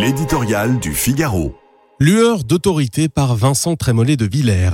L'éditorial 0.00 0.78
du 0.78 0.94
Figaro. 0.94 1.56
Lueur 1.98 2.44
d'autorité 2.44 3.08
par 3.08 3.34
Vincent 3.34 3.74
Trémollet 3.74 4.16
de 4.16 4.26
Villers. 4.26 4.70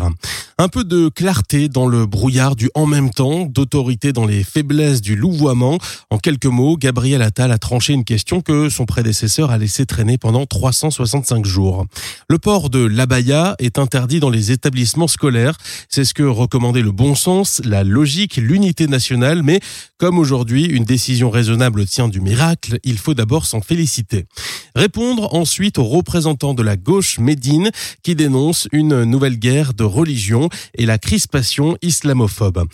Un 0.56 0.68
peu 0.68 0.84
de 0.84 1.08
clarté 1.08 1.68
dans 1.68 1.88
le 1.88 2.06
brouillard 2.06 2.54
du 2.54 2.70
en 2.74 2.86
même 2.86 3.10
temps, 3.10 3.44
d'autorité 3.44 4.12
dans 4.12 4.24
les 4.24 4.44
faiblesses 4.44 5.00
du 5.00 5.16
louvoiement. 5.16 5.78
En 6.10 6.18
quelques 6.18 6.46
mots, 6.46 6.76
Gabriel 6.76 7.22
Attal 7.22 7.50
a 7.50 7.58
tranché 7.58 7.92
une 7.92 8.04
question 8.04 8.40
que 8.40 8.68
son 8.68 8.86
prédécesseur 8.86 9.50
a 9.50 9.58
laissé 9.58 9.84
traîner 9.84 10.16
pendant 10.16 10.46
365 10.46 11.44
jours. 11.44 11.86
Le 12.28 12.38
port 12.38 12.70
de 12.70 12.78
l'abaya 12.78 13.56
est 13.58 13.80
interdit 13.80 14.20
dans 14.20 14.30
les 14.30 14.52
établissements 14.52 15.08
scolaires. 15.08 15.56
C'est 15.88 16.04
ce 16.04 16.14
que 16.14 16.22
recommandait 16.22 16.82
le 16.82 16.92
bon 16.92 17.16
sens, 17.16 17.60
la 17.64 17.82
logique, 17.82 18.36
l'unité 18.36 18.86
nationale. 18.86 19.42
Mais 19.42 19.58
comme 19.98 20.20
aujourd'hui, 20.20 20.66
une 20.66 20.84
décision 20.84 21.30
raisonnable 21.30 21.84
tient 21.84 22.06
du 22.06 22.20
miracle, 22.20 22.78
il 22.84 22.98
faut 22.98 23.14
d'abord 23.14 23.46
s'en 23.46 23.60
féliciter. 23.60 24.26
Répondre 24.76 25.34
ensuite 25.34 25.78
aux 25.78 25.84
représentants 25.84 26.54
de 26.54 26.62
la 26.62 26.76
gauche 26.76 27.18
Médine 27.18 27.72
qui 28.04 28.14
dénonce 28.14 28.68
une 28.70 29.02
nouvelle 29.02 29.36
guerre 29.36 29.74
de 29.74 29.82
religion 29.82 30.43
et 30.74 30.86
la 30.86 30.98
crispation 30.98 31.76
islamophobe. 31.82 32.64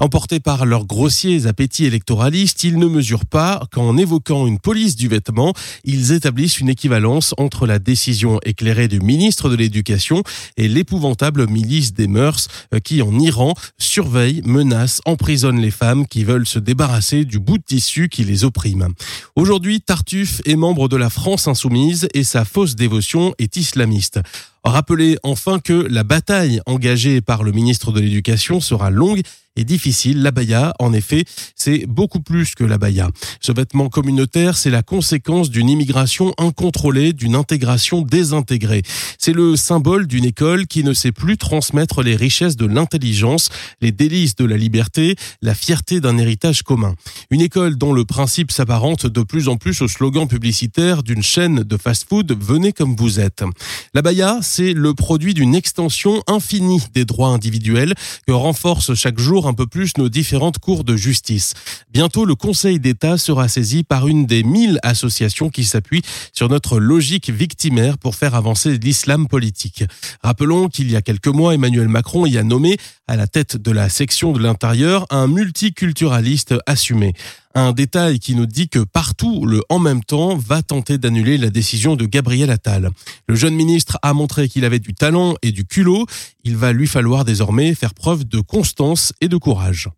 Emportés 0.00 0.40
par 0.40 0.64
leurs 0.64 0.86
grossiers 0.86 1.46
appétits 1.46 1.84
électoralistes, 1.84 2.64
ils 2.64 2.78
ne 2.78 2.86
mesurent 2.86 3.26
pas 3.26 3.62
qu'en 3.70 3.98
évoquant 3.98 4.46
une 4.46 4.58
police 4.58 4.96
du 4.96 5.08
vêtement, 5.08 5.52
ils 5.84 6.12
établissent 6.12 6.58
une 6.58 6.70
équivalence 6.70 7.34
entre 7.36 7.66
la 7.66 7.78
décision 7.78 8.40
éclairée 8.46 8.88
du 8.88 9.00
ministre 9.00 9.50
de 9.50 9.56
l'Éducation 9.56 10.22
et 10.56 10.68
l'épouvantable 10.68 11.46
milice 11.48 11.92
des 11.92 12.06
mœurs 12.06 12.48
euh, 12.72 12.78
qui, 12.78 13.02
en 13.02 13.18
Iran, 13.18 13.52
surveille, 13.76 14.40
menace, 14.46 15.02
emprisonne 15.04 15.60
les 15.60 15.70
femmes 15.70 16.06
qui 16.06 16.24
veulent 16.24 16.46
se 16.46 16.58
débarrasser 16.58 17.26
du 17.26 17.38
bout 17.38 17.58
de 17.58 17.64
tissu 17.64 18.08
qui 18.08 18.24
les 18.24 18.44
opprime. 18.44 18.88
Aujourd'hui, 19.36 19.82
Tartuffe 19.82 20.40
est 20.46 20.56
membre 20.56 20.88
de 20.88 20.96
la 20.96 21.10
France 21.10 21.46
insoumise 21.46 22.08
et 22.14 22.24
sa 22.24 22.46
fausse 22.46 22.74
dévotion 22.74 23.34
est 23.38 23.56
islamiste. 23.56 24.18
Rappelez 24.64 25.16
enfin 25.22 25.58
que 25.58 25.72
la 25.72 26.04
bataille 26.04 26.60
engagée 26.66 27.20
par 27.20 27.42
le 27.42 27.52
ministre 27.52 27.92
de 27.92 28.00
l'Éducation 28.00 28.60
sera 28.60 28.90
longue 28.90 29.22
et 29.60 29.64
difficile. 29.64 30.22
L'abaya, 30.22 30.74
en 30.78 30.92
effet, 30.92 31.24
c'est 31.54 31.86
beaucoup 31.86 32.20
plus 32.20 32.54
que 32.54 32.64
l'abaya. 32.64 33.10
Ce 33.40 33.52
vêtement 33.52 33.88
communautaire, 33.88 34.56
c'est 34.56 34.70
la 34.70 34.82
conséquence 34.82 35.50
d'une 35.50 35.68
immigration 35.68 36.34
incontrôlée, 36.38 37.12
d'une 37.12 37.34
intégration 37.34 38.02
désintégrée. 38.02 38.82
C'est 39.18 39.32
le 39.32 39.56
symbole 39.56 40.06
d'une 40.06 40.24
école 40.24 40.66
qui 40.66 40.82
ne 40.82 40.94
sait 40.94 41.12
plus 41.12 41.36
transmettre 41.36 42.02
les 42.02 42.16
richesses 42.16 42.56
de 42.56 42.66
l'intelligence, 42.66 43.50
les 43.80 43.92
délices 43.92 44.34
de 44.36 44.44
la 44.46 44.56
liberté, 44.56 45.16
la 45.42 45.54
fierté 45.54 46.00
d'un 46.00 46.16
héritage 46.16 46.62
commun. 46.62 46.94
Une 47.30 47.42
école 47.42 47.76
dont 47.76 47.92
le 47.92 48.04
principe 48.04 48.50
s'apparente 48.50 49.06
de 49.06 49.22
plus 49.22 49.48
en 49.48 49.56
plus 49.56 49.82
au 49.82 49.88
slogan 49.88 50.26
publicitaire 50.26 51.02
d'une 51.02 51.22
chaîne 51.22 51.62
de 51.62 51.76
fast-food 51.76 52.36
Venez 52.40 52.72
comme 52.72 52.96
vous 52.96 53.20
êtes. 53.20 53.44
L'abaya, 53.92 54.38
c'est 54.40 54.72
le 54.72 54.94
produit 54.94 55.34
d'une 55.34 55.54
extension 55.54 56.22
infinie 56.26 56.80
des 56.94 57.04
droits 57.04 57.28
individuels 57.28 57.94
que 58.26 58.32
renforce 58.32 58.94
chaque 58.94 59.18
jour 59.18 59.46
un 59.50 59.54
peu 59.54 59.66
plus 59.66 59.96
nos 59.98 60.08
différentes 60.08 60.58
cours 60.58 60.84
de 60.84 60.96
justice. 60.96 61.54
Bientôt, 61.92 62.24
le 62.24 62.36
Conseil 62.36 62.78
d'État 62.78 63.18
sera 63.18 63.48
saisi 63.48 63.82
par 63.82 64.06
une 64.06 64.24
des 64.24 64.44
mille 64.44 64.78
associations 64.82 65.50
qui 65.50 65.64
s'appuient 65.64 66.02
sur 66.32 66.48
notre 66.48 66.78
logique 66.78 67.30
victimaire 67.30 67.98
pour 67.98 68.14
faire 68.14 68.36
avancer 68.36 68.78
l'islam 68.78 69.26
politique. 69.26 69.84
Rappelons 70.22 70.68
qu'il 70.68 70.90
y 70.90 70.96
a 70.96 71.02
quelques 71.02 71.26
mois, 71.26 71.54
Emmanuel 71.54 71.88
Macron 71.88 72.26
y 72.26 72.38
a 72.38 72.44
nommé 72.44 72.76
à 73.08 73.16
la 73.16 73.26
tête 73.26 73.56
de 73.56 73.72
la 73.72 73.88
section 73.88 74.32
de 74.32 74.38
l'intérieur 74.38 75.04
un 75.10 75.26
multiculturaliste 75.26 76.54
assumé. 76.66 77.12
Un 77.54 77.72
détail 77.72 78.20
qui 78.20 78.36
nous 78.36 78.46
dit 78.46 78.68
que 78.68 78.78
partout, 78.78 79.44
le 79.44 79.60
en 79.68 79.80
même 79.80 80.04
temps 80.04 80.36
va 80.36 80.62
tenter 80.62 80.98
d'annuler 80.98 81.36
la 81.36 81.50
décision 81.50 81.96
de 81.96 82.06
Gabriel 82.06 82.48
Attal. 82.48 82.90
Le 83.26 83.34
jeune 83.34 83.54
ministre 83.54 83.98
a 84.02 84.12
montré 84.12 84.48
qu'il 84.48 84.64
avait 84.64 84.78
du 84.78 84.94
talent 84.94 85.34
et 85.42 85.50
du 85.50 85.64
culot. 85.64 86.06
Il 86.44 86.56
va 86.56 86.72
lui 86.72 86.86
falloir 86.86 87.24
désormais 87.24 87.74
faire 87.74 87.92
preuve 87.92 88.24
de 88.24 88.38
constance 88.38 89.12
et 89.20 89.26
de 89.26 89.36
courage. 89.36 89.88